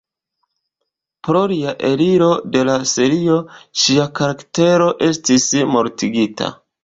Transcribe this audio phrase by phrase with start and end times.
[1.27, 3.37] Pro lia eliro de la serio,
[3.83, 6.49] ŝia karaktero estis mortigita.